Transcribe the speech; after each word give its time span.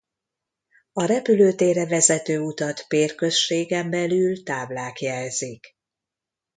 A 0.93 1.05
repülőtérre 1.05 1.85
vezető 1.85 2.39
utat 2.39 2.85
Pér 2.87 3.15
községen 3.15 3.89
belül 3.89 4.43
táblák 4.43 4.99
jelzik. 5.01 5.75